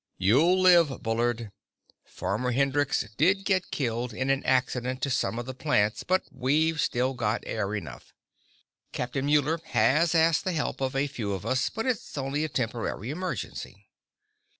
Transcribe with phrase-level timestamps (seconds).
[0.17, 1.51] "You'll live, Bullard.
[2.05, 6.81] Farmer Hendrix did get killed in an accident to some of the plants, but we've
[6.81, 8.11] still got air enough.
[8.93, 12.49] Captain Muller has asked the help of a few of us, but it's only a
[12.49, 13.89] temporary emergency."